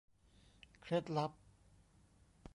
[0.81, 1.31] เคล็ดลับ